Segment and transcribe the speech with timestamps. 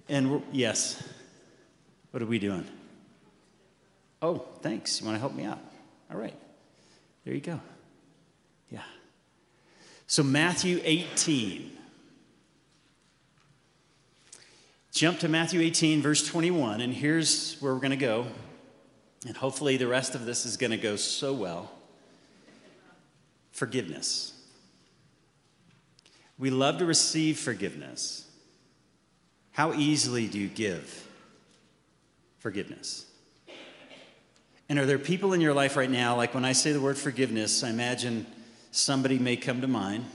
[0.09, 1.03] And yes,
[2.11, 2.65] what are we doing?
[4.21, 4.99] Oh, thanks.
[4.99, 5.59] You want to help me out?
[6.11, 6.33] All right.
[7.25, 7.59] There you go.
[8.71, 8.83] Yeah.
[10.07, 11.73] So, Matthew 18.
[14.93, 18.25] Jump to Matthew 18, verse 21, and here's where we're going to go.
[19.27, 21.69] And hopefully, the rest of this is going to go so well.
[23.51, 24.33] Forgiveness.
[26.39, 28.26] We love to receive forgiveness.
[29.57, 31.07] How easily do you give
[32.37, 33.07] forgiveness?
[34.69, 36.95] And are there people in your life right now, like when I say the word
[36.95, 38.27] forgiveness, I imagine
[38.69, 40.05] somebody may come to mind,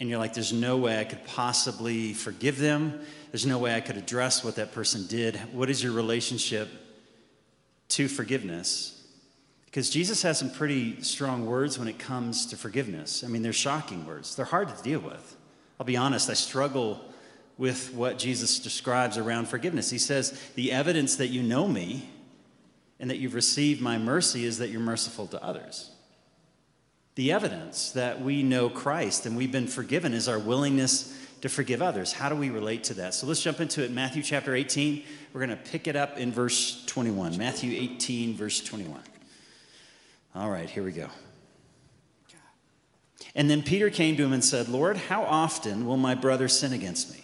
[0.00, 2.98] and you're like, there's no way I could possibly forgive them.
[3.30, 5.36] There's no way I could address what that person did.
[5.52, 6.68] What is your relationship
[7.90, 9.00] to forgiveness?
[9.66, 13.22] Because Jesus has some pretty strong words when it comes to forgiveness.
[13.22, 15.36] I mean, they're shocking words, they're hard to deal with.
[15.78, 17.13] I'll be honest, I struggle
[17.56, 19.90] with what Jesus describes around forgiveness.
[19.90, 22.08] He says, The evidence that you know me
[22.98, 25.90] and that you've received my mercy is that you're merciful to others.
[27.14, 31.80] The evidence that we know Christ and we've been forgiven is our willingness to forgive
[31.80, 32.12] others.
[32.12, 33.14] How do we relate to that?
[33.14, 33.90] So let's jump into it.
[33.92, 35.04] Matthew chapter 18.
[35.32, 37.36] We're going to pick it up in verse 21.
[37.36, 39.00] Matthew 18, verse 21.
[40.34, 41.08] All right, here we go.
[43.36, 46.72] And then Peter came to him and said, Lord, how often will my brother sin
[46.72, 47.23] against me?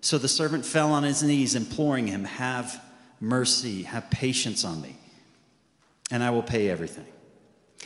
[0.00, 2.82] So the servant fell on his knees, imploring him, Have
[3.20, 4.96] mercy, have patience on me,
[6.10, 7.06] and I will pay everything.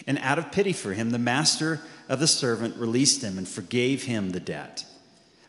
[0.06, 4.04] And out of pity for him, the master of the servant released him and forgave
[4.04, 4.84] him the debt.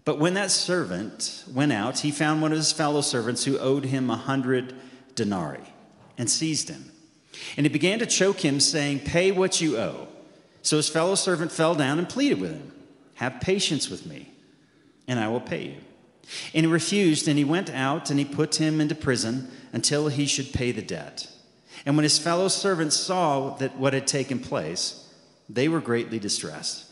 [0.06, 3.86] But when that servant went out, he found one of his fellow servants who owed
[3.86, 4.76] him a hundred
[5.16, 5.74] denarii
[6.18, 6.92] and seized him.
[7.58, 10.08] And he began to choke him, saying, Pay what you owe.
[10.62, 12.72] So his fellow servant fell down and pleaded with him,
[13.16, 14.32] Have patience with me,
[15.08, 15.78] and I will pay you.
[16.54, 20.26] And he refused, and he went out and he put him into prison until he
[20.26, 21.28] should pay the debt.
[21.86, 25.08] And when his fellow servants saw that what had taken place,
[25.50, 26.92] they were greatly distressed.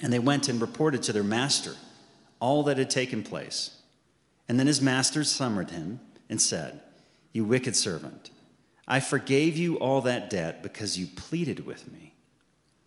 [0.00, 1.74] And they went and reported to their master
[2.38, 3.76] all that had taken place.
[4.48, 6.80] And then his master summoned him and said,
[7.32, 8.30] You wicked servant,
[8.88, 12.14] I forgave you all that debt because you pleaded with me.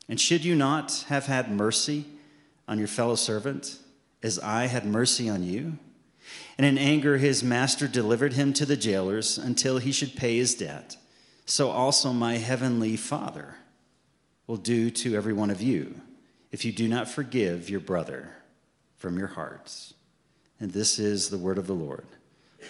[0.10, 2.06] And should you not have had mercy
[2.68, 3.80] on your fellow servant?
[4.24, 5.78] As I had mercy on you?
[6.58, 10.56] And in anger, his master delivered him to the jailers until he should pay his
[10.56, 10.98] debt.
[11.46, 13.56] So also my heavenly Father
[14.48, 16.00] will do to every one of you
[16.52, 18.30] if you do not forgive your brother
[18.98, 19.94] from your hearts.
[20.60, 22.06] And this is the word of the Lord.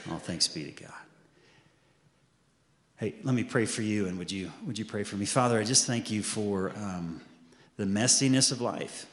[0.10, 0.94] All thanks be to God.
[2.98, 5.26] Hey, let me pray for you, and would you, would you pray for me?
[5.26, 7.22] Father, I just thank you for um,
[7.76, 9.06] the messiness of life.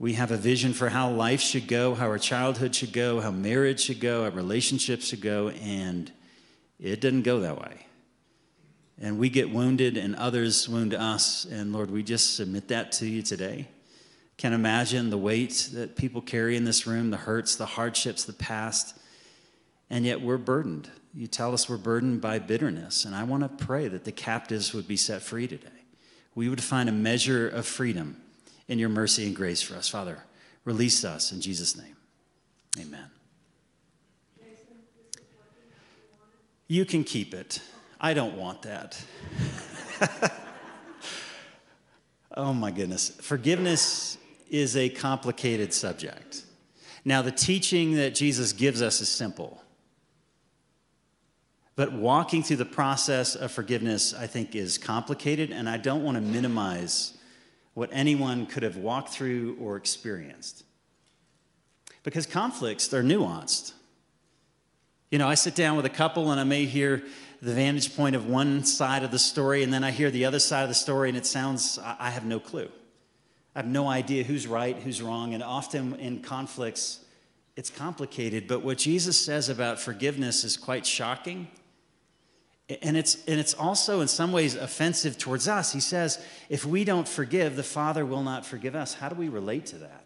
[0.00, 3.32] We have a vision for how life should go, how our childhood should go, how
[3.32, 6.12] marriage should go, how relationships should go, and
[6.78, 7.86] it doesn't go that way.
[9.00, 11.44] And we get wounded, and others wound us.
[11.44, 13.66] And Lord, we just submit that to you today.
[14.36, 18.32] Can't imagine the weight that people carry in this room, the hurts, the hardships, the
[18.32, 18.96] past,
[19.90, 20.88] and yet we're burdened.
[21.12, 24.72] You tell us we're burdened by bitterness, and I want to pray that the captives
[24.72, 25.68] would be set free today.
[26.36, 28.20] We would find a measure of freedom
[28.68, 29.88] in your mercy and grace for us.
[29.88, 30.18] Father,
[30.64, 31.96] release us in Jesus' name.
[32.78, 33.10] Amen.
[36.68, 37.60] You can keep it.
[37.98, 39.02] I don't want that.
[42.36, 43.08] oh my goodness.
[43.08, 44.18] Forgiveness
[44.50, 46.44] is a complicated subject.
[47.04, 49.62] Now, the teaching that Jesus gives us is simple.
[51.74, 56.16] But walking through the process of forgiveness, I think, is complicated, and I don't want
[56.16, 57.16] to minimize
[57.78, 60.64] what anyone could have walked through or experienced.
[62.02, 63.72] Because conflicts, they're nuanced.
[65.12, 67.04] You know, I sit down with a couple and I may hear
[67.40, 70.40] the vantage point of one side of the story, and then I hear the other
[70.40, 72.68] side of the story, and it sounds, I have no clue.
[73.54, 77.04] I have no idea who's right, who's wrong, and often in conflicts,
[77.54, 78.48] it's complicated.
[78.48, 81.46] But what Jesus says about forgiveness is quite shocking.
[82.82, 85.72] And it's, and it's also in some ways offensive towards us.
[85.72, 88.94] He says, if we don't forgive, the Father will not forgive us.
[88.94, 90.04] How do we relate to that?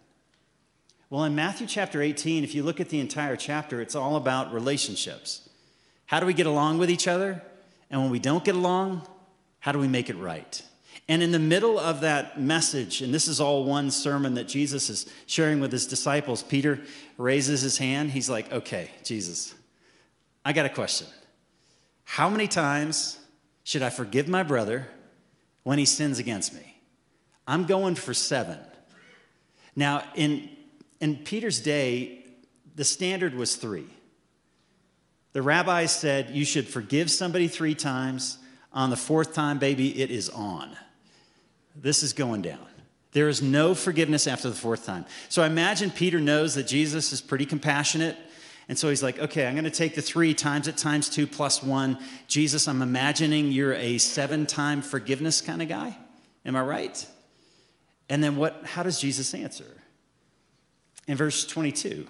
[1.11, 4.53] Well, in Matthew chapter 18, if you look at the entire chapter, it's all about
[4.53, 5.49] relationships.
[6.07, 7.43] How do we get along with each other?
[7.91, 9.07] And when we don't get along,
[9.59, 10.63] how do we make it right?
[11.09, 14.89] And in the middle of that message, and this is all one sermon that Jesus
[14.89, 16.81] is sharing with his disciples, Peter
[17.19, 18.13] raises his hand.
[18.13, 19.55] He's like, Okay, Jesus,
[20.45, 21.09] I got a question.
[22.05, 23.19] How many times
[23.65, 24.87] should I forgive my brother
[25.63, 26.77] when he sins against me?
[27.47, 28.59] I'm going for seven.
[29.75, 30.49] Now, in,
[31.01, 32.25] in Peter's day,
[32.75, 33.87] the standard was three.
[35.33, 38.39] The rabbis said you should forgive somebody three times.
[38.73, 40.77] On the fourth time, baby, it is on.
[41.77, 42.67] This is going down.
[43.13, 45.05] There is no forgiveness after the fourth time.
[45.29, 48.17] So I imagine Peter knows that Jesus is pretty compassionate.
[48.73, 51.27] And so he's like, okay, I'm going to take the three times it times two
[51.27, 51.99] plus one.
[52.27, 55.95] Jesus, I'm imagining you're a seven time forgiveness kind of guy.
[56.47, 57.07] Am I right?
[58.09, 59.67] And then what, how does Jesus answer?
[61.07, 62.07] In verse 22,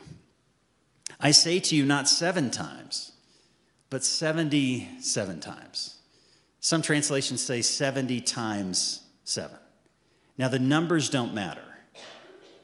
[1.18, 3.10] I say to you, not seven times,
[3.90, 5.98] but 77 times.
[6.60, 9.58] Some translations say 70 times seven.
[10.38, 11.71] Now, the numbers don't matter.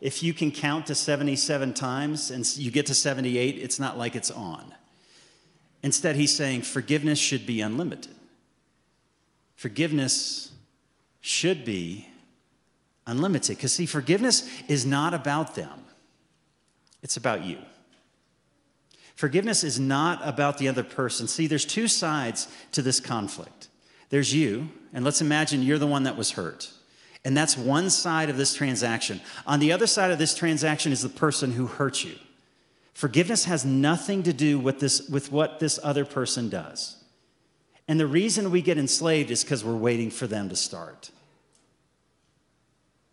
[0.00, 4.14] If you can count to 77 times and you get to 78, it's not like
[4.14, 4.74] it's on.
[5.82, 8.14] Instead, he's saying forgiveness should be unlimited.
[9.56, 10.52] Forgiveness
[11.20, 12.08] should be
[13.06, 13.56] unlimited.
[13.56, 15.84] Because, see, forgiveness is not about them,
[17.02, 17.58] it's about you.
[19.16, 21.26] Forgiveness is not about the other person.
[21.26, 23.66] See, there's two sides to this conflict.
[24.10, 26.70] There's you, and let's imagine you're the one that was hurt.
[27.24, 29.20] And that's one side of this transaction.
[29.46, 32.14] On the other side of this transaction is the person who hurt you.
[32.94, 36.96] Forgiveness has nothing to do with, this, with what this other person does.
[37.86, 41.10] And the reason we get enslaved is because we're waiting for them to start.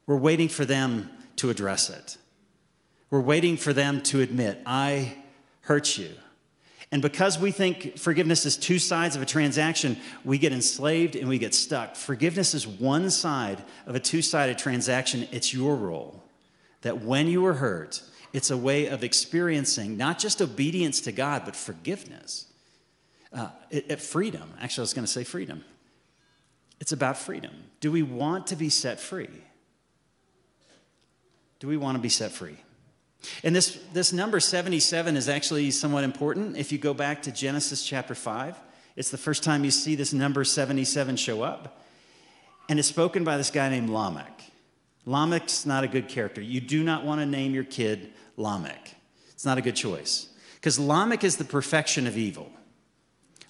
[0.06, 2.18] We're waiting for them to address it.
[3.10, 5.16] We're waiting for them to admit, I
[5.62, 6.10] hurt you.
[6.92, 11.28] And because we think forgiveness is two sides of a transaction, we get enslaved and
[11.28, 11.96] we get stuck.
[11.96, 15.28] Forgiveness is one side of a two sided transaction.
[15.32, 16.24] It's your role.
[16.82, 18.04] That when you are hurt,
[18.34, 22.46] it's a way of experiencing not just obedience to God, but forgiveness.
[23.34, 24.54] Uh, it, it, freedom.
[24.62, 25.64] Actually, I was going to say freedom.
[26.80, 27.52] It's about freedom.
[27.80, 29.30] Do we want to be set free?
[31.60, 32.58] Do we want to be set free?
[33.44, 36.58] And this, this number 77 is actually somewhat important.
[36.58, 38.60] If you go back to Genesis chapter 5,
[38.96, 41.82] it's the first time you see this number 77 show up.
[42.70, 44.42] And it's spoken by this guy named Lamech.
[45.06, 46.42] Lamech's not a good character.
[46.42, 48.96] You do not want to name your kid Lamech.
[49.30, 50.30] It's not a good choice.
[50.56, 52.52] Because Lamech is the perfection of evil.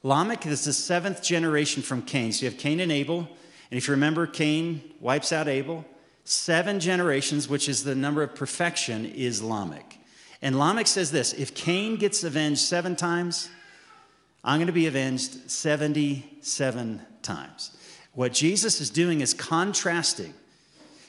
[0.03, 2.31] Lamech is the seventh generation from Cain.
[2.31, 3.27] So you have Cain and Abel.
[3.71, 5.85] And if you remember, Cain wipes out Abel.
[6.25, 9.99] Seven generations, which is the number of perfection, is Lamech.
[10.41, 13.47] And Lamech says this if Cain gets avenged seven times,
[14.43, 17.77] I'm going to be avenged 77 times.
[18.13, 20.33] What Jesus is doing is contrasting.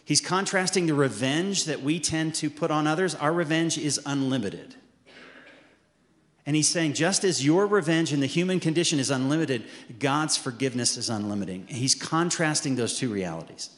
[0.04, 3.14] He's contrasting the revenge that we tend to put on others.
[3.14, 4.74] Our revenge is unlimited.
[6.44, 9.64] And he's saying, just as your revenge in the human condition is unlimited,
[9.98, 11.64] God's forgiveness is unlimited.
[11.68, 13.75] He's contrasting those two realities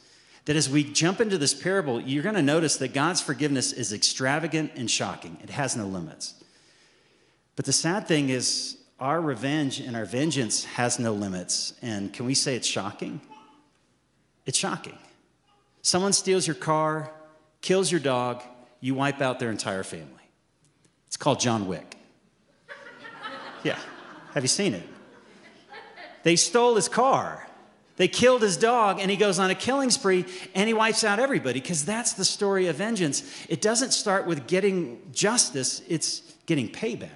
[0.49, 3.93] that as we jump into this parable, you're going to notice that God's forgiveness is
[3.93, 5.37] extravagant and shocking.
[5.43, 6.33] It has no limits.
[7.55, 11.75] But the sad thing is, our revenge and our vengeance has no limits.
[11.83, 13.21] And can we say it's shocking?
[14.47, 14.97] It's shocking.
[15.83, 17.11] Someone steals your car,
[17.61, 18.41] kills your dog,
[18.79, 20.07] you wipe out their entire family.
[21.05, 21.95] It's called John Wick.
[23.63, 23.77] Yeah.
[24.33, 24.89] Have you seen it?
[26.23, 27.48] They stole his car.
[27.99, 30.23] They killed his dog, and he goes on a killing spree
[30.55, 33.45] and he wipes out everybody because that's the story of vengeance.
[33.49, 37.09] It doesn't start with getting justice, it's getting payback.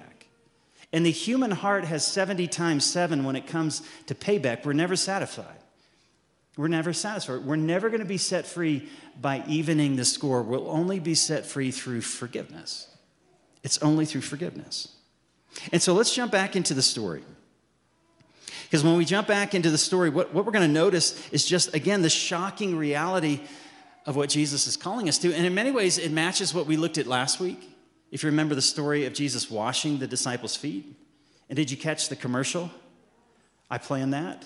[0.92, 4.66] And the human heart has 70 times seven when it comes to payback.
[4.66, 5.56] We're never satisfied.
[6.58, 7.46] We're never satisfied.
[7.46, 8.86] We're never going to be set free
[9.18, 10.42] by evening the score.
[10.42, 12.94] We'll only be set free through forgiveness.
[13.62, 14.94] It's only through forgiveness.
[15.72, 17.24] And so let's jump back into the story.
[18.74, 21.46] Because when we jump back into the story, what, what we're going to notice is
[21.46, 23.40] just, again, the shocking reality
[24.04, 25.32] of what Jesus is calling us to.
[25.32, 27.70] And in many ways, it matches what we looked at last week.
[28.10, 30.92] If you remember the story of Jesus washing the disciples' feet,
[31.48, 32.68] And did you catch the commercial?
[33.70, 34.44] I planned that.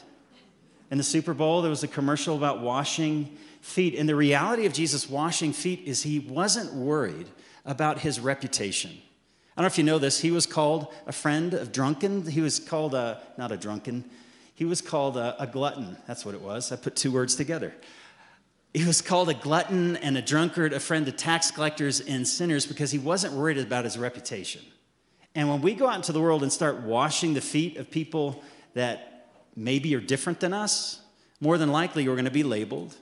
[0.90, 3.94] In the Super Bowl, there was a commercial about washing feet.
[3.94, 7.28] And the reality of Jesus washing feet is he wasn't worried
[7.64, 8.90] about his reputation.
[9.58, 12.24] I don't know if you know this, he was called a friend of drunken.
[12.24, 14.04] He was called a, not a drunken,
[14.54, 15.96] he was called a, a glutton.
[16.06, 16.70] That's what it was.
[16.70, 17.74] I put two words together.
[18.72, 22.66] He was called a glutton and a drunkard, a friend to tax collectors and sinners
[22.66, 24.62] because he wasn't worried about his reputation.
[25.34, 28.44] And when we go out into the world and start washing the feet of people
[28.74, 31.00] that maybe are different than us,
[31.40, 32.94] more than likely we're going to be labeled,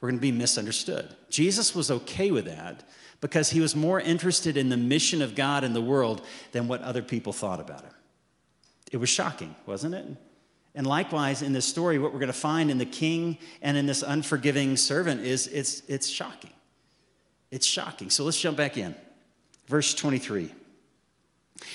[0.00, 1.14] we're going to be misunderstood.
[1.28, 2.84] Jesus was okay with that
[3.20, 6.22] because he was more interested in the mission of God in the world
[6.52, 7.92] than what other people thought about him.
[8.90, 10.06] It was shocking, wasn't it?
[10.74, 13.86] And likewise, in this story, what we're going to find in the king and in
[13.86, 16.52] this unforgiving servant is it's, it's shocking.
[17.50, 18.10] It's shocking.
[18.10, 18.94] So let's jump back in.
[19.66, 20.52] Verse 23.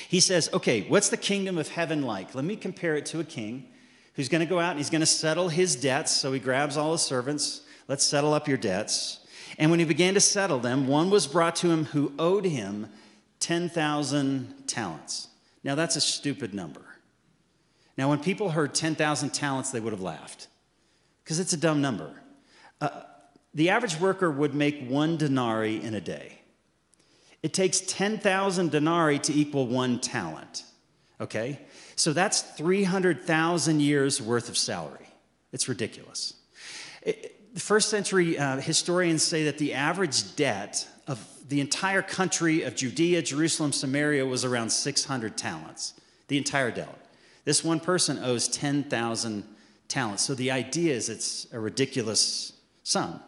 [0.08, 2.34] He says, Okay, what's the kingdom of heaven like?
[2.34, 3.68] Let me compare it to a king
[4.14, 6.12] who's going to go out and he's going to settle his debts.
[6.12, 7.62] So he grabs all his servants.
[7.88, 9.25] Let's settle up your debts.
[9.58, 12.88] And when he began to settle them, one was brought to him who owed him
[13.40, 15.30] 10,000 talents.
[15.64, 16.82] Now, that's a stupid number.
[17.98, 20.48] Now, when people heard 10,000 talents, they would have laughed
[21.24, 22.12] because it's a dumb number.
[22.82, 22.90] Uh,
[23.54, 26.40] the average worker would make one denarii in a day.
[27.42, 30.64] It takes 10,000 denarii to equal one talent.
[31.22, 31.60] Okay?
[31.96, 35.08] So that's 300,000 years worth of salary.
[35.54, 36.34] It's ridiculous.
[37.02, 42.76] It, first century uh, historians say that the average debt of the entire country of
[42.76, 45.94] Judea, Jerusalem, Samaria was around 600 talents.
[46.28, 46.90] The entire debt.
[47.44, 49.44] This one person owes 10,000
[49.88, 50.24] talents.
[50.24, 53.20] So the idea is it's a ridiculous sum.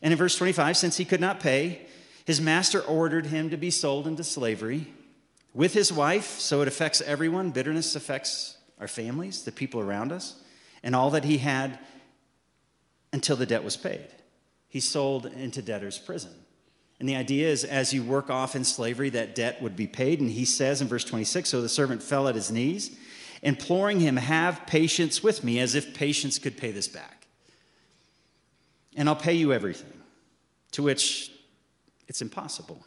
[0.00, 1.86] And in verse 25, since he could not pay,
[2.24, 4.86] his master ordered him to be sold into slavery
[5.54, 7.50] with his wife, so it affects everyone.
[7.50, 10.36] Bitterness affects our families, the people around us,
[10.82, 11.78] and all that he had
[13.12, 14.06] until the debt was paid.
[14.68, 16.32] He's sold into debtor's prison.
[16.98, 20.20] And the idea is, as you work off in slavery, that debt would be paid.
[20.20, 22.96] And he says in verse 26 So the servant fell at his knees,
[23.42, 27.26] imploring him, Have patience with me, as if patience could pay this back.
[28.96, 29.92] And I'll pay you everything.
[30.72, 31.30] To which
[32.08, 32.84] it's impossible.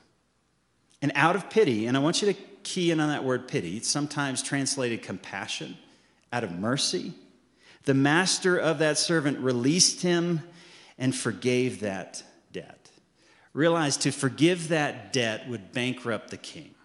[1.02, 3.78] And out of pity, and I want you to key in on that word pity,
[3.78, 5.78] it's sometimes translated compassion,
[6.32, 7.14] out of mercy,
[7.86, 10.42] the master of that servant released him
[10.98, 12.90] and forgave that debt.
[13.54, 16.76] Realize to forgive that debt would bankrupt the king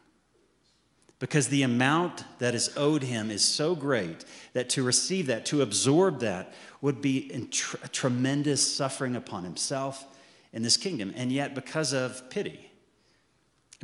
[1.20, 5.62] because the amount that is owed him is so great that to receive that, to
[5.62, 10.06] absorb that, would be tr- tremendous suffering upon himself
[10.52, 11.12] in this kingdom.
[11.14, 12.69] And yet, because of pity,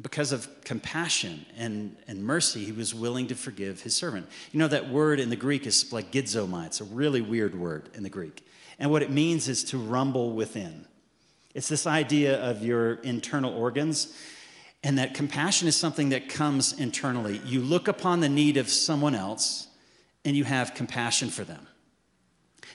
[0.03, 4.26] because of compassion and, and mercy, he was willing to forgive his servant.
[4.53, 6.67] You know, that word in the Greek is splanchnizomai.
[6.67, 8.47] It's a really weird word in the Greek.
[8.79, 10.87] And what it means is to rumble within.
[11.55, 14.15] It's this idea of your internal organs,
[14.85, 17.41] and that compassion is something that comes internally.
[17.47, 19.69] You look upon the need of someone else,
[20.26, 21.67] and you have compassion for them.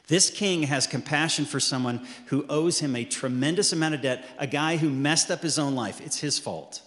[0.08, 4.48] This king has compassion for someone who owes him a tremendous amount of debt, a
[4.48, 6.01] guy who messed up his own life.
[6.01, 6.82] It's his fault.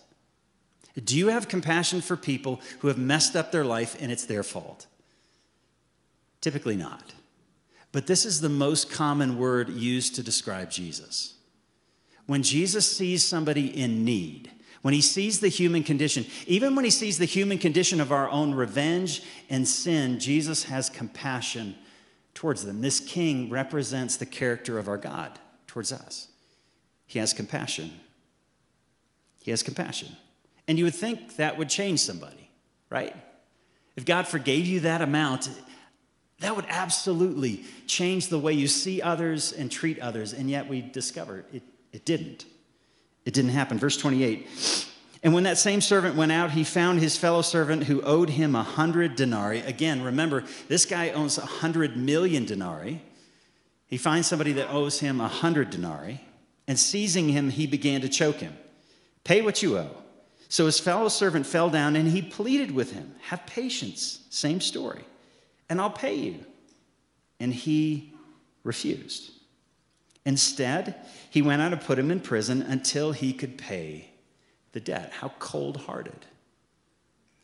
[1.03, 4.45] Do you have compassion for people who have messed up their life and it's their
[4.45, 4.87] fault?
[6.41, 7.15] Typically not.
[7.91, 11.35] But this is the most common word used to describe Jesus.
[12.27, 14.51] When Jesus sees somebody in need,
[14.83, 18.29] when he sees the human condition, even when he sees the human condition of our
[18.29, 21.75] own revenge and sin, Jesus has compassion
[22.35, 22.83] towards them.
[22.83, 26.29] This king represents the character of our God towards us.
[27.07, 27.93] He has compassion.
[29.41, 30.17] He has compassion.
[30.67, 32.51] And you would think that would change somebody,
[32.91, 33.15] right?
[33.97, 35.51] If God forgave you that amount,
[36.41, 40.33] that would absolutely change the way you see others and treat others.
[40.33, 42.47] And yet we discover it, it didn't.
[43.25, 43.79] It didn't happen.
[43.79, 44.49] Verse 28
[45.25, 48.55] and when that same servant went out, he found his fellow servant who owed him
[48.55, 49.61] a hundred denarii.
[49.61, 53.01] Again, remember, this guy owns a hundred million denarii.
[53.87, 56.21] He finds somebody that owes him a hundred denarii,
[56.69, 58.55] and seizing him, he began to choke him.
[59.25, 59.97] Pay what you owe.
[60.49, 65.05] So his fellow servant fell down and he pleaded with him, Have patience, same story,
[65.69, 66.45] and I'll pay you.
[67.41, 68.13] And he
[68.63, 69.33] refused.
[70.25, 70.95] Instead,
[71.31, 74.11] he went out and put him in prison until he could pay
[74.73, 75.13] the debt.
[75.13, 76.27] How cold hearted.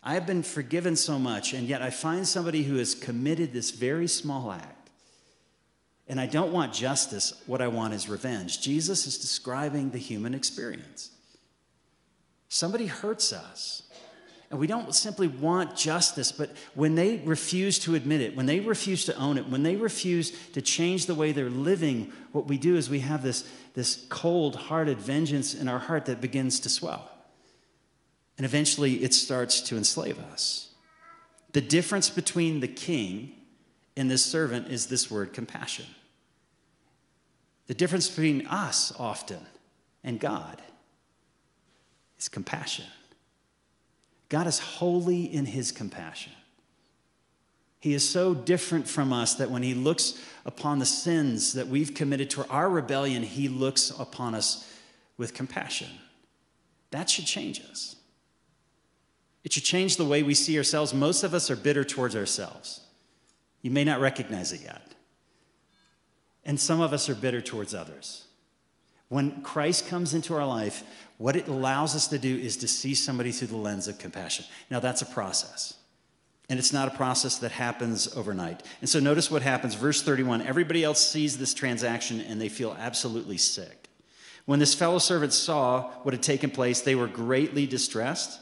[0.02, 3.70] I have been forgiven so much, and yet I find somebody who has committed this
[3.70, 4.90] very small act.
[6.08, 8.62] And I don't want justice, what I want is revenge.
[8.62, 11.10] Jesus is describing the human experience.
[12.50, 13.84] Somebody hurts us,
[14.50, 18.58] And we don't simply want justice, but when they refuse to admit it, when they
[18.58, 22.58] refuse to own it, when they refuse to change the way they're living, what we
[22.58, 26.68] do is we have this, this cold hearted vengeance in our heart that begins to
[26.68, 27.08] swell.
[28.36, 30.70] And eventually it starts to enslave us.
[31.52, 33.32] The difference between the king
[33.96, 35.86] and this servant is this word compassion.
[37.68, 39.46] The difference between us often
[40.02, 40.60] and God
[42.20, 42.84] is compassion.
[44.28, 46.32] God is holy in his compassion.
[47.80, 51.94] He is so different from us that when he looks upon the sins that we've
[51.94, 54.70] committed to our rebellion, he looks upon us
[55.16, 55.88] with compassion.
[56.90, 57.96] That should change us.
[59.42, 60.92] It should change the way we see ourselves.
[60.92, 62.82] Most of us are bitter towards ourselves.
[63.62, 64.94] You may not recognize it yet.
[66.44, 68.26] And some of us are bitter towards others.
[69.08, 70.84] When Christ comes into our life,
[71.20, 74.46] what it allows us to do is to see somebody through the lens of compassion.
[74.70, 75.74] Now, that's a process.
[76.48, 78.62] And it's not a process that happens overnight.
[78.80, 79.74] And so notice what happens.
[79.74, 83.90] Verse 31 everybody else sees this transaction and they feel absolutely sick.
[84.46, 88.40] When this fellow servant saw what had taken place, they were greatly distressed.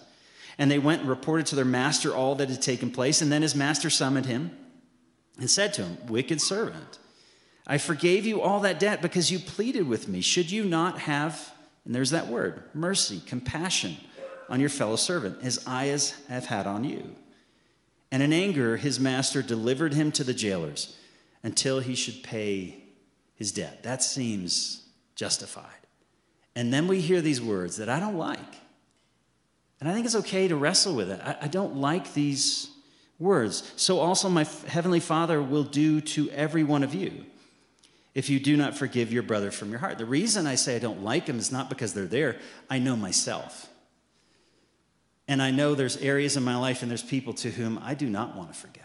[0.57, 3.21] And they went and reported to their master all that had taken place.
[3.21, 4.57] And then his master summoned him
[5.37, 7.01] and said to him, Wicked servant.
[7.67, 10.21] I forgave you all that debt because you pleaded with me.
[10.21, 11.53] Should you not have,
[11.89, 13.97] and there's that word, mercy, compassion
[14.51, 15.87] on your fellow servant, as I
[16.29, 17.17] have had on you?
[18.13, 20.99] And in anger, his master delivered him to the jailers
[21.43, 22.85] until he should pay
[23.37, 23.85] his debt.
[23.85, 24.83] That seems
[25.15, 25.65] justified.
[26.55, 28.39] And then we hear these words that I don't like.
[29.81, 31.23] And I think it's okay to wrestle with it.
[31.25, 32.69] I, I don't like these
[33.19, 33.73] words.
[33.77, 37.25] So also my heavenly Father will do to every one of you
[38.19, 39.97] if you do not forgive your brother from your heart.
[39.97, 42.97] The reason I say I don't like them is not because they're there, I know
[42.97, 43.69] myself.
[45.29, 48.11] And I know there's areas in my life and there's people to whom I do
[48.11, 48.83] not want to forgive.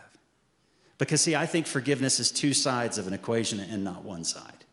[0.99, 4.65] Because, see, I think forgiveness is two sides of an equation and not one side.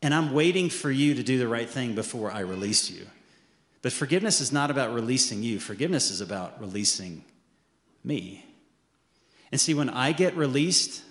[0.00, 3.06] And I'm waiting for you to do the right thing before I release you.
[3.82, 7.22] But forgiveness is not about releasing you, forgiveness is about releasing
[8.02, 8.46] me.
[9.52, 11.02] And see, when I get released,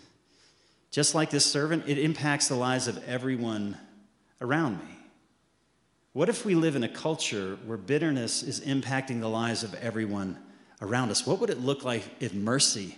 [0.93, 3.75] just like this servant, it impacts the lives of everyone
[4.39, 4.95] around me.
[6.13, 10.37] What if we live in a culture where bitterness is impacting the lives of everyone
[10.83, 11.25] around us?
[11.25, 12.95] What would it look like if mercy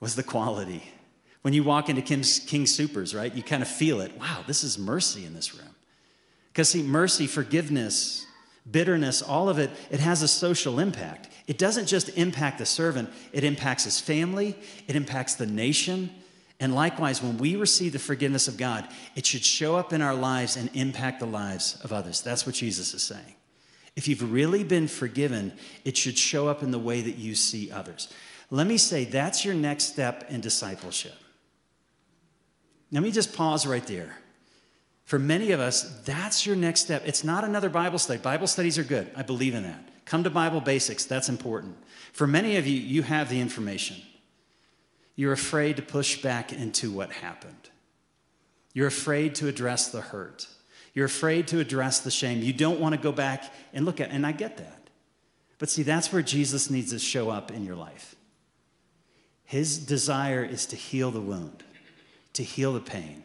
[0.00, 0.82] was the quality?
[1.42, 4.18] When you walk into King's, King Soopers, right, you kind of feel it.
[4.18, 5.74] Wow, this is mercy in this room.
[6.54, 8.24] Because, see, mercy, forgiveness,
[8.70, 11.28] bitterness, all of it, it has a social impact.
[11.46, 14.56] It doesn't just impact the servant, it impacts his family,
[14.88, 16.08] it impacts the nation,
[16.64, 20.14] and likewise, when we receive the forgiveness of God, it should show up in our
[20.14, 22.22] lives and impact the lives of others.
[22.22, 23.34] That's what Jesus is saying.
[23.96, 25.52] If you've really been forgiven,
[25.84, 28.08] it should show up in the way that you see others.
[28.50, 31.12] Let me say that's your next step in discipleship.
[32.90, 34.16] Let me just pause right there.
[35.04, 37.02] For many of us, that's your next step.
[37.04, 38.20] It's not another Bible study.
[38.20, 39.10] Bible studies are good.
[39.14, 39.86] I believe in that.
[40.06, 41.76] Come to Bible basics, that's important.
[42.14, 43.96] For many of you, you have the information.
[45.16, 47.70] You're afraid to push back into what happened.
[48.72, 50.48] You're afraid to address the hurt.
[50.92, 52.42] You're afraid to address the shame.
[52.42, 54.90] You don't want to go back and look at and I get that.
[55.58, 58.16] But see, that's where Jesus needs to show up in your life.
[59.44, 61.62] His desire is to heal the wound,
[62.32, 63.22] to heal the pain,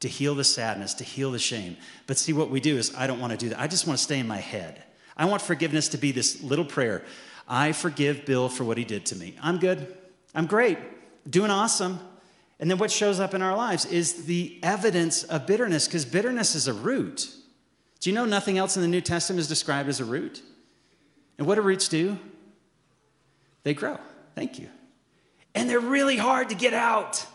[0.00, 1.76] to heal the sadness, to heal the shame.
[2.06, 3.60] But see, what we do is, I don't want to do that.
[3.60, 4.82] I just want to stay in my head.
[5.16, 7.04] I want forgiveness to be this little prayer
[7.48, 9.36] I forgive Bill for what he did to me.
[9.42, 9.94] I'm good.
[10.34, 10.78] I'm great
[11.28, 12.00] doing awesome.
[12.60, 16.54] And then what shows up in our lives is the evidence of bitterness, because bitterness
[16.54, 17.34] is a root.
[18.00, 20.42] Do you know nothing else in the New Testament is described as a root?
[21.38, 22.18] And what do roots do?
[23.64, 23.98] They grow.
[24.34, 24.68] Thank you.
[25.54, 27.26] And they're really hard to get out.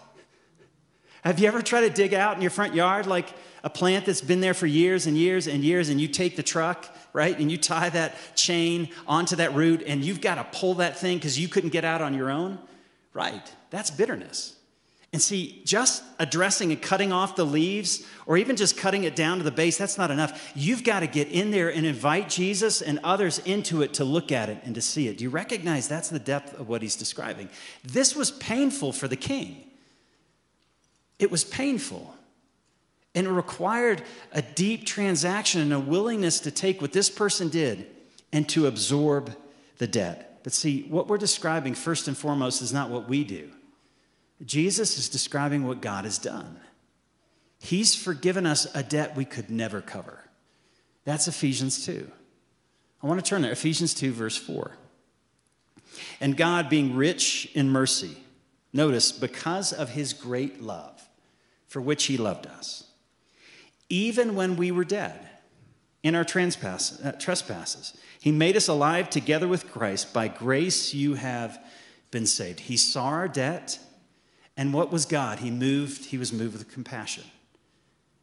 [1.23, 4.21] Have you ever tried to dig out in your front yard like a plant that's
[4.21, 7.51] been there for years and years and years, and you take the truck, right, and
[7.51, 11.37] you tie that chain onto that root, and you've got to pull that thing because
[11.37, 12.59] you couldn't get out on your own?
[13.13, 13.53] Right.
[13.69, 14.57] That's bitterness.
[15.13, 19.37] And see, just addressing and cutting off the leaves, or even just cutting it down
[19.37, 20.51] to the base, that's not enough.
[20.53, 24.33] You've got to get in there and invite Jesus and others into it to look
[24.33, 25.17] at it and to see it.
[25.17, 27.47] Do you recognize that's the depth of what he's describing?
[27.85, 29.63] This was painful for the king.
[31.19, 32.13] It was painful.
[33.15, 34.03] And it required
[34.33, 37.87] a deep transaction and a willingness to take what this person did
[38.33, 39.35] and to absorb
[39.77, 40.41] the debt.
[40.43, 43.49] But see, what we're describing first and foremost is not what we do.
[44.45, 46.59] Jesus is describing what God has done.
[47.59, 50.23] He's forgiven us a debt we could never cover.
[51.05, 52.11] That's Ephesians 2.
[53.01, 53.51] I want to turn there.
[53.51, 54.71] Ephesians 2, verse 4.
[56.19, 58.17] And God, being rich in mercy,
[58.73, 61.07] notice, because of his great love
[61.67, 62.83] for which he loved us,
[63.89, 65.27] even when we were dead
[66.03, 70.13] in our uh, trespasses, he made us alive together with Christ.
[70.13, 71.57] By grace you have
[72.11, 72.61] been saved.
[72.61, 73.79] He saw our debt,
[74.57, 75.39] and what was God?
[75.39, 77.23] He moved, he was moved with compassion.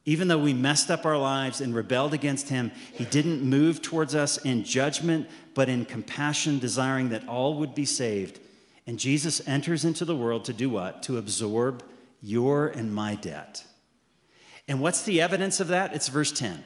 [0.04, 4.14] Even though we messed up our lives and rebelled against him, he didn't move towards
[4.14, 8.40] us in judgment, but in compassion, desiring that all would be saved.
[8.86, 11.02] And Jesus enters into the world to do what?
[11.04, 11.82] To absorb
[12.20, 13.64] your and my debt.
[14.68, 15.94] And what's the evidence of that?
[15.94, 16.62] It's verse 10.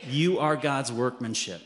[0.00, 1.62] You are God's workmanship.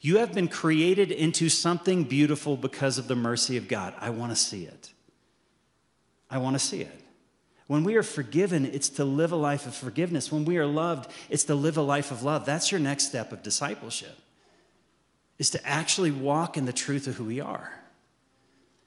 [0.00, 3.94] You have been created into something beautiful because of the mercy of God.
[4.00, 4.93] I want to see it.
[6.30, 7.00] I want to see it.
[7.66, 10.30] When we are forgiven, it's to live a life of forgiveness.
[10.30, 12.44] When we are loved, it's to live a life of love.
[12.44, 14.18] That's your next step of discipleship,
[15.38, 17.72] is to actually walk in the truth of who we are.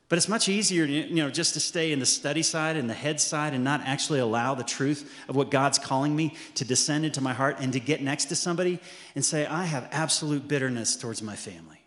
[0.09, 2.93] But it's much easier, you know, just to stay in the study side and the
[2.93, 7.03] head side and not actually allow the truth of what God's calling me to descend
[7.03, 8.79] into my heart and to get next to somebody
[9.15, 11.81] and say, I have absolute bitterness towards my family.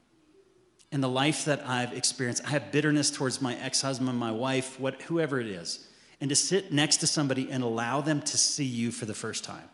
[0.92, 5.00] In the life that I've experienced, I have bitterness towards my ex-husband, my wife, what,
[5.03, 5.87] whoever it is
[6.20, 9.42] and to sit next to somebody and allow them to see you for the first
[9.42, 9.68] time.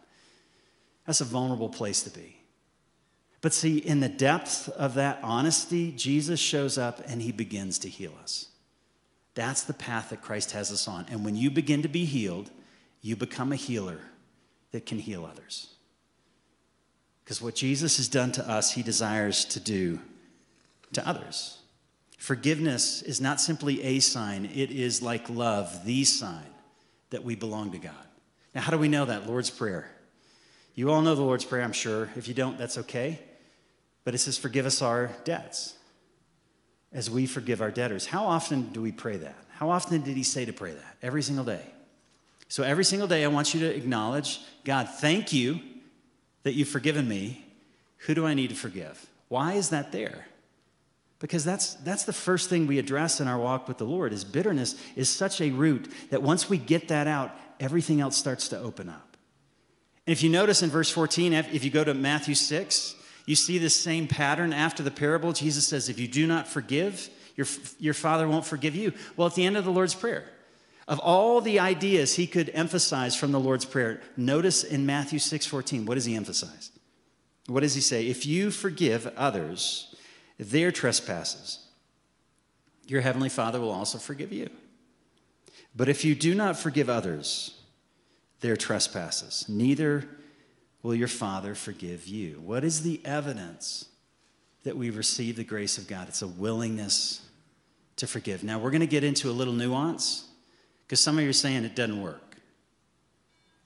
[1.04, 2.36] That's a vulnerable place to be.
[3.40, 7.88] But see, in the depth of that honesty, Jesus shows up and he begins to
[7.88, 8.48] heal us.
[9.34, 11.06] That's the path that Christ has us on.
[11.10, 12.50] And when you begin to be healed,
[13.02, 14.00] you become a healer
[14.72, 15.74] that can heal others.
[17.22, 20.00] Because what Jesus has done to us, he desires to do
[20.92, 21.58] to others.
[22.18, 26.46] Forgiveness is not simply a sign, it is like love, the sign
[27.10, 27.94] that we belong to God.
[28.54, 29.26] Now, how do we know that?
[29.26, 29.90] Lord's Prayer.
[30.74, 32.10] You all know the Lord's Prayer, I'm sure.
[32.16, 33.18] If you don't, that's okay.
[34.04, 35.74] But it says, Forgive us our debts
[36.92, 38.06] as we forgive our debtors.
[38.06, 39.36] How often do we pray that?
[39.50, 40.96] How often did he say to pray that?
[41.02, 41.62] Every single day.
[42.48, 45.60] So every single day, I want you to acknowledge God, thank you
[46.42, 47.44] that you've forgiven me.
[47.98, 49.04] Who do I need to forgive?
[49.28, 50.26] Why is that there?
[51.18, 54.24] Because that's, that's the first thing we address in our walk with the Lord is
[54.24, 58.58] bitterness is such a root that once we get that out, everything else starts to
[58.58, 59.16] open up.
[60.06, 63.58] And if you notice in verse 14, if you go to Matthew 6, you see
[63.58, 65.32] this same pattern after the parable.
[65.32, 67.46] Jesus says, if you do not forgive, your,
[67.78, 68.92] your father won't forgive you.
[69.16, 70.24] Well, at the end of the Lord's Prayer,
[70.86, 75.46] of all the ideas he could emphasize from the Lord's Prayer, notice in Matthew 6
[75.46, 76.70] 14, what does he emphasize?
[77.48, 78.06] What does he say?
[78.06, 79.94] If you forgive others,
[80.38, 81.66] their trespasses,
[82.86, 84.48] your heavenly Father will also forgive you.
[85.74, 87.60] But if you do not forgive others
[88.40, 90.08] their trespasses, neither
[90.82, 92.40] will your Father forgive you.
[92.44, 93.86] What is the evidence
[94.64, 96.08] that we receive the grace of God?
[96.08, 97.22] It's a willingness
[97.96, 98.44] to forgive.
[98.44, 100.28] Now, we're going to get into a little nuance
[100.86, 102.36] because some of you are saying it doesn't work.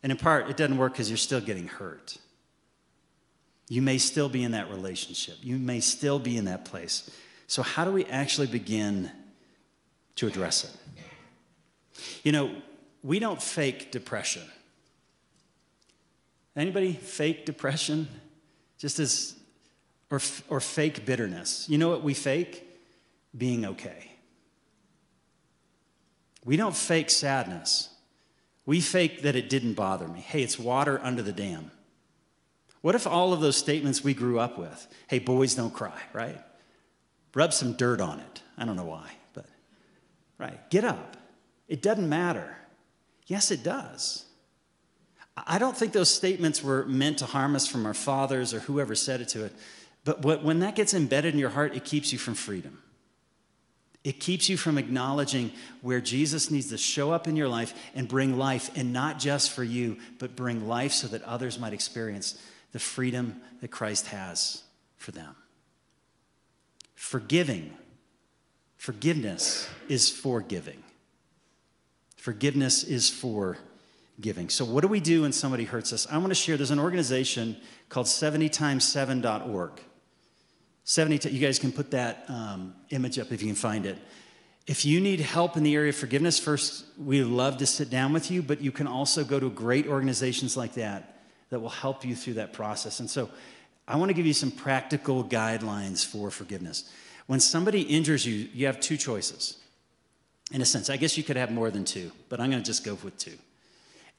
[0.02, 2.16] And in part, it doesn't work because you're still getting hurt.
[3.70, 5.36] You may still be in that relationship.
[5.42, 7.08] You may still be in that place.
[7.46, 9.08] So, how do we actually begin
[10.16, 12.02] to address it?
[12.24, 12.50] You know,
[13.04, 14.42] we don't fake depression.
[16.56, 18.08] Anybody fake depression?
[18.76, 19.36] Just as,
[20.10, 21.68] or, or fake bitterness.
[21.68, 22.66] You know what we fake?
[23.38, 24.10] Being okay.
[26.44, 27.88] We don't fake sadness.
[28.66, 30.18] We fake that it didn't bother me.
[30.18, 31.70] Hey, it's water under the dam.
[32.82, 36.40] What if all of those statements we grew up with, hey, boys don't cry, right?
[37.34, 38.42] Rub some dirt on it.
[38.56, 39.46] I don't know why, but,
[40.38, 41.16] right, get up.
[41.68, 42.56] It doesn't matter.
[43.26, 44.24] Yes, it does.
[45.36, 48.94] I don't think those statements were meant to harm us from our fathers or whoever
[48.94, 49.52] said it to it,
[50.04, 52.82] but when that gets embedded in your heart, it keeps you from freedom.
[54.02, 58.08] It keeps you from acknowledging where Jesus needs to show up in your life and
[58.08, 62.40] bring life, and not just for you, but bring life so that others might experience
[62.72, 64.62] the freedom that Christ has
[64.96, 65.34] for them.
[66.94, 67.74] Forgiving,
[68.76, 70.82] forgiveness is forgiving.
[72.16, 73.56] Forgiveness is for
[74.20, 74.50] giving.
[74.50, 76.06] So, what do we do when somebody hurts us?
[76.10, 77.56] I want to share there's an organization
[77.88, 79.70] called 70times7.org.
[80.84, 83.96] 70, you guys can put that um, image up if you can find it.
[84.66, 88.12] If you need help in the area of forgiveness, first, we love to sit down
[88.12, 91.19] with you, but you can also go to great organizations like that
[91.50, 93.00] that will help you through that process.
[93.00, 93.28] And so
[93.86, 96.90] I want to give you some practical guidelines for forgiveness.
[97.26, 99.56] When somebody injures you, you have two choices.
[100.52, 102.66] In a sense, I guess you could have more than two, but I'm going to
[102.66, 103.38] just go with two.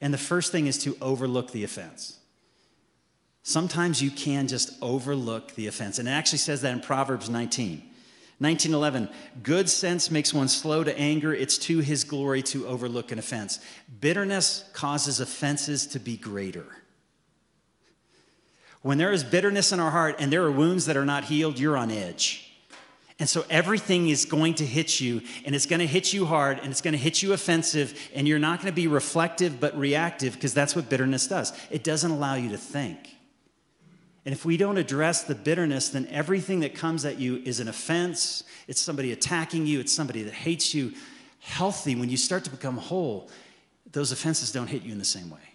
[0.00, 2.18] And the first thing is to overlook the offense.
[3.42, 5.98] Sometimes you can just overlook the offense.
[5.98, 7.82] And it actually says that in Proverbs 19.
[8.38, 9.08] 1911,
[9.42, 11.32] good sense makes one slow to anger.
[11.32, 13.60] It's to his glory to overlook an offense.
[14.00, 16.66] Bitterness causes offenses to be greater.
[18.82, 21.58] When there is bitterness in our heart and there are wounds that are not healed,
[21.58, 22.52] you're on edge.
[23.18, 26.58] And so everything is going to hit you, and it's going to hit you hard,
[26.58, 29.78] and it's going to hit you offensive, and you're not going to be reflective but
[29.78, 31.52] reactive because that's what bitterness does.
[31.70, 33.14] It doesn't allow you to think.
[34.24, 37.68] And if we don't address the bitterness, then everything that comes at you is an
[37.68, 38.42] offense.
[38.66, 40.92] It's somebody attacking you, it's somebody that hates you.
[41.38, 43.30] Healthy, when you start to become whole,
[43.92, 45.51] those offenses don't hit you in the same way.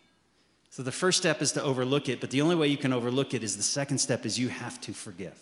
[0.78, 3.34] So the first step is to overlook it, but the only way you can overlook
[3.34, 5.36] it is the second step is you have to forgive.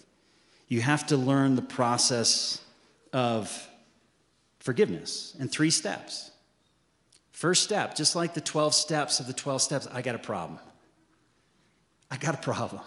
[0.69, 2.61] You have to learn the process
[3.11, 3.67] of
[4.59, 6.31] forgiveness in three steps.
[7.33, 10.57] First step, just like the 12 steps of the 12 steps, I got a problem.
[12.09, 12.83] I got a problem.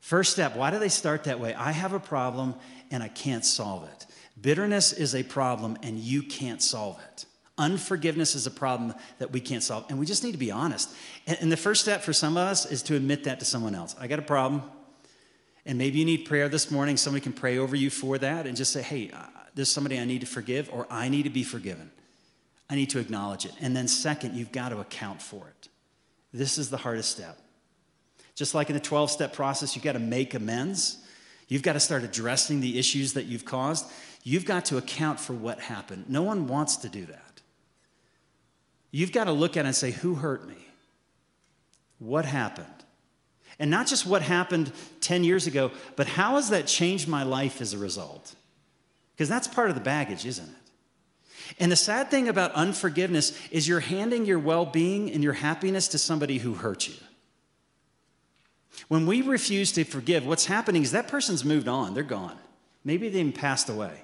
[0.00, 1.54] First step, why do they start that way?
[1.54, 2.56] I have a problem
[2.90, 4.06] and I can't solve it.
[4.42, 7.26] Bitterness is a problem and you can't solve it.
[7.56, 9.86] Unforgiveness is a problem that we can't solve.
[9.88, 10.90] And we just need to be honest.
[11.26, 13.94] And the first step for some of us is to admit that to someone else.
[13.98, 14.62] I got a problem.
[15.64, 16.96] And maybe you need prayer this morning.
[16.96, 19.10] Somebody can pray over you for that and just say, hey,
[19.54, 21.90] there's somebody I need to forgive or I need to be forgiven.
[22.68, 23.52] I need to acknowledge it.
[23.60, 25.68] And then, second, you've got to account for it.
[26.32, 27.38] This is the hardest step.
[28.34, 30.98] Just like in the 12 step process, you've got to make amends.
[31.46, 33.86] You've got to start addressing the issues that you've caused.
[34.24, 36.06] You've got to account for what happened.
[36.08, 37.23] No one wants to do that.
[38.94, 40.54] You've got to look at it and say, Who hurt me?
[41.98, 42.68] What happened?
[43.58, 47.60] And not just what happened 10 years ago, but how has that changed my life
[47.60, 48.36] as a result?
[49.12, 51.54] Because that's part of the baggage, isn't it?
[51.58, 55.88] And the sad thing about unforgiveness is you're handing your well being and your happiness
[55.88, 56.94] to somebody who hurt you.
[58.86, 62.38] When we refuse to forgive, what's happening is that person's moved on, they're gone.
[62.84, 64.02] Maybe they even passed away.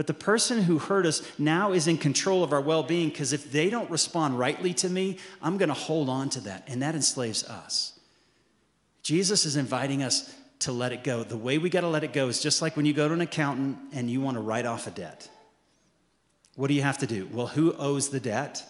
[0.00, 3.34] But the person who hurt us now is in control of our well being because
[3.34, 6.80] if they don't respond rightly to me, I'm going to hold on to that, and
[6.80, 8.00] that enslaves us.
[9.02, 11.22] Jesus is inviting us to let it go.
[11.22, 13.12] The way we got to let it go is just like when you go to
[13.12, 15.28] an accountant and you want to write off a debt.
[16.56, 17.28] What do you have to do?
[17.30, 18.64] Well, who owes the debt?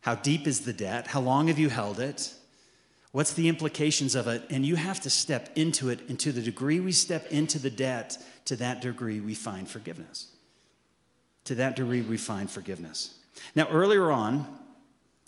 [0.00, 1.06] How deep is the debt?
[1.06, 2.34] How long have you held it?
[3.16, 4.42] What's the implications of it?
[4.50, 6.00] And you have to step into it.
[6.10, 10.26] And to the degree we step into the debt, to that degree we find forgiveness.
[11.44, 13.14] To that degree we find forgiveness.
[13.54, 14.46] Now, earlier on,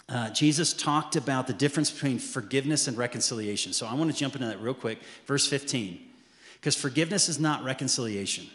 [0.07, 3.72] uh, Jesus talked about the difference between forgiveness and reconciliation.
[3.72, 4.98] So I want to jump into that real quick.
[5.24, 5.98] Verse 15.
[6.57, 8.48] Because forgiveness is not reconciliation.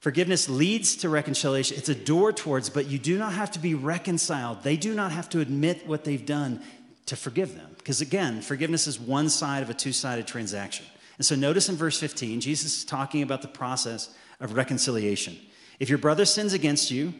[0.00, 1.78] Forgiveness leads to reconciliation.
[1.78, 4.62] It's a door towards, but you do not have to be reconciled.
[4.62, 6.62] They do not have to admit what they've done
[7.10, 7.74] to forgive them.
[7.76, 10.86] Because again, forgiveness is one side of a two sided transaction.
[11.18, 15.36] And so notice in verse 15, Jesus is talking about the process of reconciliation.
[15.80, 17.12] If your brother sins against you,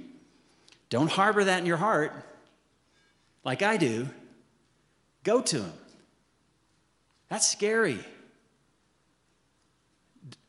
[0.91, 2.13] don't harbor that in your heart
[3.43, 4.09] like I do.
[5.25, 5.73] Go to him.
[7.29, 7.99] That's scary.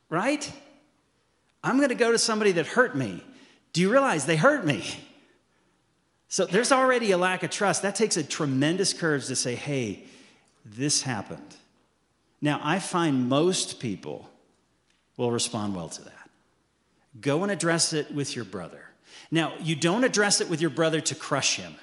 [0.08, 0.51] Right?
[1.63, 3.23] I'm going to go to somebody that hurt me.
[3.73, 4.84] Do you realize they hurt me?
[6.32, 7.82] So there's already a lack of trust.
[7.82, 10.06] That takes a tremendous courage to say, hey,
[10.63, 11.58] this happened.
[12.39, 14.30] Now, I find most people
[15.17, 16.30] will respond well to that.
[17.20, 18.82] Go and address it with your brother.
[19.30, 21.76] Now, you don't address it with your brother to crush him.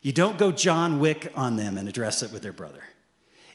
[0.00, 2.82] You don't go John Wick on them and address it with their brother.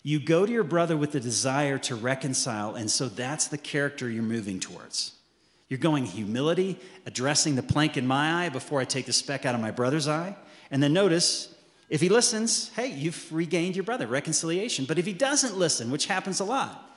[0.04, 4.08] You go to your brother with the desire to reconcile, and so that's the character
[4.08, 5.17] you're moving towards.
[5.70, 9.56] You're going humility, addressing the plank in my eye before I take the speck out
[9.56, 10.36] of my brother's eye.
[10.72, 11.54] And then notice,
[11.90, 14.86] if he listens, hey, you've regained your brother, reconciliation.
[14.86, 16.90] But if he doesn't listen, which happens a lot,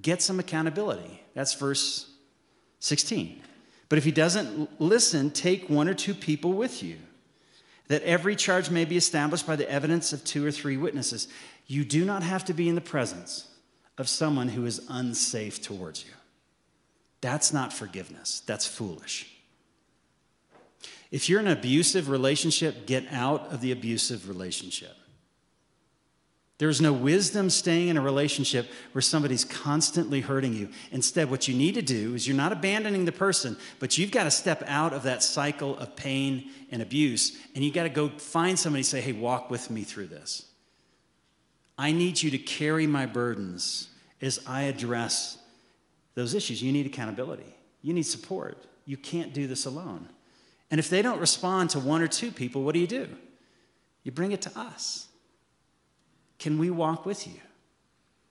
[0.00, 1.22] get some accountability.
[1.34, 2.10] That's verse
[2.80, 3.42] 16.
[3.88, 6.96] But if he doesn't listen, take one or two people with you,
[7.88, 11.28] that every charge may be established by the evidence of two or three witnesses.
[11.66, 13.48] You do not have to be in the presence
[13.96, 16.12] of someone who is unsafe towards you.
[17.20, 19.34] That's not forgiveness, that's foolish.
[21.10, 24.94] If you're in an abusive relationship, get out of the abusive relationship.
[26.58, 30.70] There's no wisdom staying in a relationship where somebody's constantly hurting you.
[30.90, 34.24] Instead, what you need to do is you're not abandoning the person, but you've got
[34.24, 38.08] to step out of that cycle of pain and abuse, and you've got to go
[38.08, 40.46] find somebody and say, hey, walk with me through this.
[41.78, 43.88] I need you to carry my burdens
[44.20, 45.37] as I address
[46.18, 46.60] those issues.
[46.60, 48.64] You need accountability, you need support.
[48.84, 50.08] You can't do this alone.
[50.70, 53.06] And if they don't respond to one or two people, what do you do?
[54.02, 55.06] You bring it to us.
[56.38, 57.34] Can we walk with you?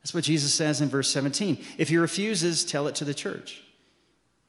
[0.02, 1.64] That's what Jesus says in verse 17.
[1.78, 3.62] If he refuses, tell it to the church.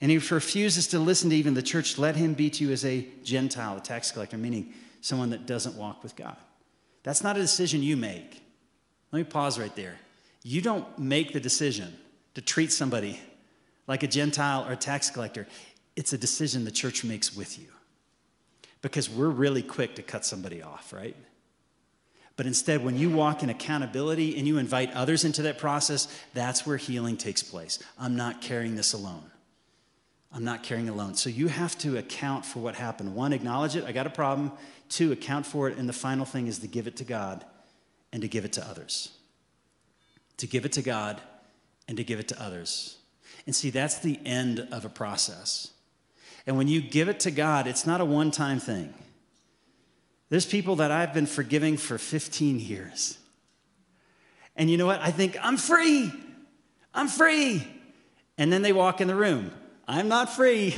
[0.00, 2.72] And if he refuses to listen to even the church, let him be to you
[2.72, 4.72] as a Gentile, a tax collector, meaning
[5.02, 6.36] someone that doesn't walk with God.
[7.02, 8.42] That's not a decision you make.
[9.12, 9.96] Let me pause right there.
[10.42, 11.94] You don't make the decision
[12.34, 13.20] to treat somebody
[13.88, 15.48] like a Gentile or a tax collector.
[15.96, 17.66] It's a decision the church makes with you.
[18.80, 21.16] Because we're really quick to cut somebody off, right?
[22.36, 26.64] But instead, when you walk in accountability and you invite others into that process, that's
[26.64, 27.80] where healing takes place.
[27.98, 29.28] I'm not carrying this alone.
[30.32, 31.14] I'm not carrying alone.
[31.14, 33.16] So you have to account for what happened.
[33.16, 33.84] One, acknowledge it.
[33.84, 34.52] I got a problem.
[34.88, 35.78] Two, account for it.
[35.78, 37.44] And the final thing is to give it to God
[38.12, 39.10] and to give it to others.
[40.36, 41.20] To give it to God
[41.88, 42.97] and to give it to others.
[43.48, 45.70] And see, that's the end of a process.
[46.46, 48.92] And when you give it to God, it's not a one time thing.
[50.28, 53.16] There's people that I've been forgiving for 15 years.
[54.54, 55.00] And you know what?
[55.00, 56.12] I think, I'm free.
[56.92, 57.66] I'm free.
[58.36, 59.50] And then they walk in the room.
[59.88, 60.76] I'm not free.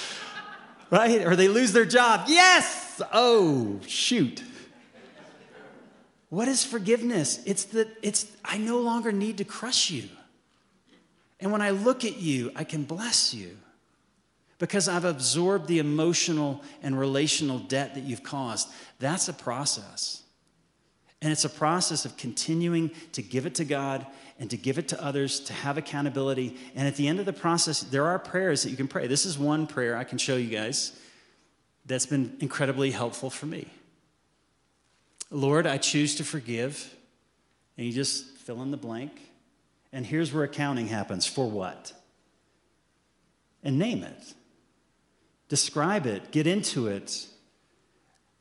[0.90, 1.26] right?
[1.26, 2.24] Or they lose their job.
[2.26, 3.02] Yes!
[3.12, 4.42] Oh, shoot.
[6.30, 7.38] What is forgiveness?
[7.44, 10.08] It's that it's I no longer need to crush you.
[11.40, 13.56] And when I look at you, I can bless you
[14.58, 18.68] because I've absorbed the emotional and relational debt that you've caused.
[18.98, 20.22] That's a process.
[21.22, 24.06] And it's a process of continuing to give it to God
[24.38, 26.56] and to give it to others, to have accountability.
[26.74, 29.06] And at the end of the process, there are prayers that you can pray.
[29.06, 30.98] This is one prayer I can show you guys
[31.86, 33.66] that's been incredibly helpful for me.
[35.30, 36.94] Lord, I choose to forgive.
[37.76, 39.29] And you just fill in the blank.
[39.92, 41.92] And here's where accounting happens for what?
[43.62, 44.34] And name it.
[45.48, 46.30] Describe it.
[46.30, 47.26] Get into it.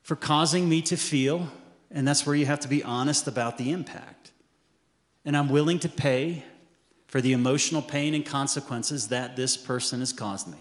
[0.04, 1.50] For causing me to feel.
[1.92, 4.32] And that's where you have to be honest about the impact.
[5.26, 6.44] And I'm willing to pay
[7.08, 10.60] for the emotional pain and consequences that this person has caused me.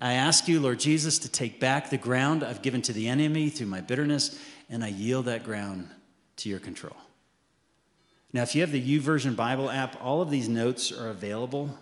[0.00, 3.48] I ask you, Lord Jesus, to take back the ground I've given to the enemy
[3.48, 4.38] through my bitterness,
[4.68, 5.88] and I yield that ground
[6.36, 6.96] to your control.
[8.32, 11.76] Now, if you have the YouVersion Bible app, all of these notes are available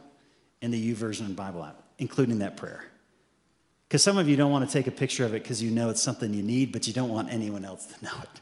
[0.63, 2.85] in the YouVersion Bible app, including that prayer.
[3.89, 5.91] Because some of you don't want to take a picture of it because you know
[5.91, 8.41] it's something you need, but you don't want anyone else to know it.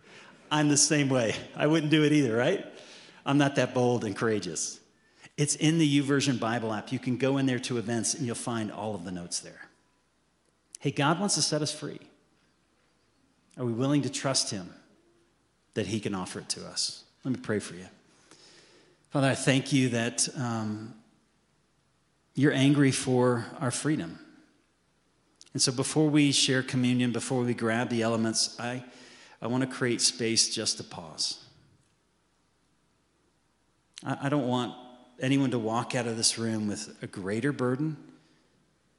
[0.50, 1.34] I'm the same way.
[1.56, 2.66] I wouldn't do it either, right?
[3.24, 4.80] I'm not that bold and courageous.
[5.36, 6.90] It's in the YouVersion Bible app.
[6.92, 9.68] You can go in there to events and you'll find all of the notes there.
[10.80, 12.00] Hey, God wants to set us free.
[13.56, 14.72] Are we willing to trust Him
[15.74, 17.04] that He can offer it to us?
[17.28, 17.84] Let me pray for you.
[19.10, 20.94] Father, I thank you that um,
[22.34, 24.18] you're angry for our freedom.
[25.52, 28.82] And so before we share communion, before we grab the elements, I,
[29.42, 31.44] I want to create space just to pause.
[34.02, 34.72] I, I don't want
[35.20, 37.98] anyone to walk out of this room with a greater burden,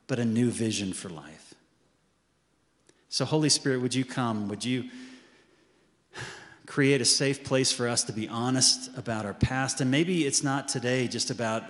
[0.06, 1.56] but a new vision for life.
[3.10, 4.50] So, Holy Spirit, would you come?
[4.50, 4.84] Would you
[6.70, 9.82] create a safe place for us to be honest about our past?
[9.82, 11.64] And maybe it's not today just about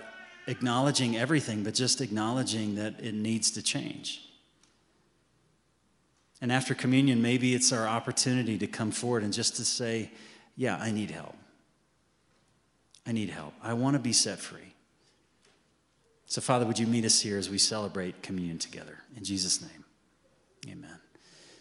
[0.46, 4.22] acknowledging everything, but just acknowledging that it needs to change.
[6.42, 10.10] And after communion, maybe it's our opportunity to come forward and just to say,
[10.54, 11.36] Yeah, I need help.
[13.06, 13.54] I need help.
[13.62, 14.74] I want to be set free.
[16.26, 18.98] So, Father, would you meet us here as we celebrate communion together?
[19.16, 19.84] In Jesus' name,
[20.68, 21.00] amen.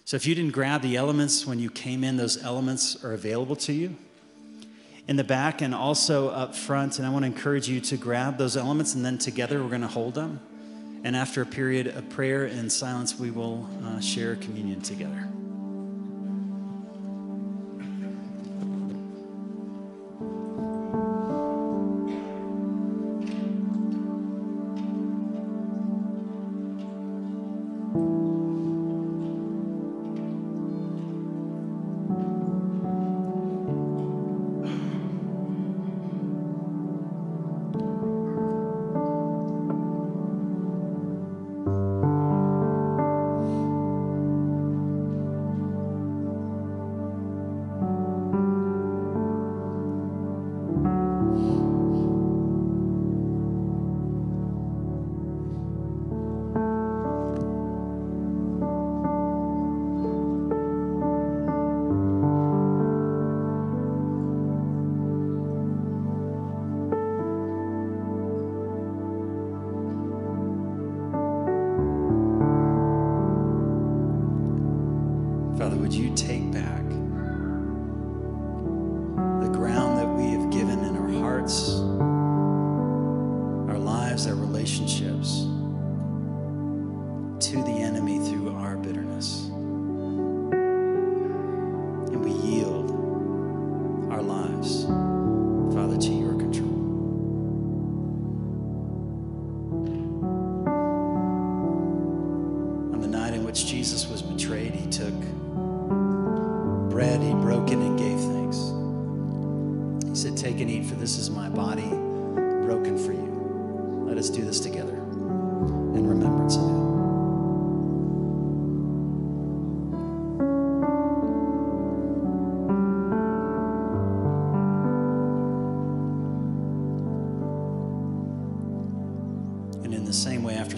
[0.10, 3.56] So, if you didn't grab the elements when you came in, those elements are available
[3.58, 3.96] to you
[5.08, 6.98] in the back and also up front.
[6.98, 9.82] And I want to encourage you to grab those elements, and then together we're going
[9.82, 10.40] to hold them.
[11.04, 15.30] And after a period of prayer and silence, we will uh, share communion together.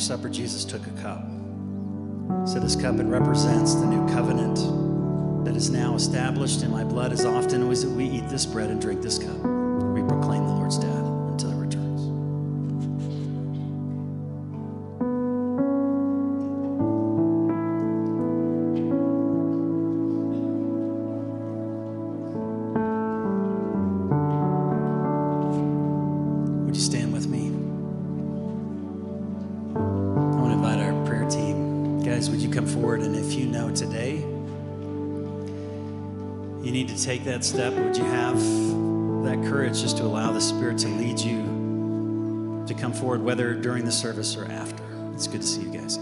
[0.01, 1.23] Supper, Jesus took a cup.
[2.47, 7.11] So this cup it represents the new covenant that is now established in my blood.
[7.11, 10.77] As often as we eat this bread and drink this cup, we proclaim the Lord's
[10.77, 11.00] death
[37.41, 38.39] that step, would you have
[39.23, 43.83] that courage just to allow the Spirit to lead you to come forward, whether during
[43.83, 44.83] the service or after?
[45.13, 45.97] It's good to see you guys.